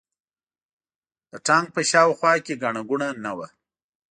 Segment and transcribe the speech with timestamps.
[1.31, 3.47] د تانک په شا او خوا کې ګڼه ګوڼه نه وه.